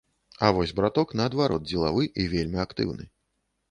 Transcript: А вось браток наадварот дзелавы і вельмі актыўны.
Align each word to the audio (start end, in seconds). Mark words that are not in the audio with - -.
А 0.47 0.49
вось 0.57 0.73
браток 0.79 1.15
наадварот 1.23 1.69
дзелавы 1.69 2.11
і 2.25 2.29
вельмі 2.37 2.57
актыўны. 2.69 3.03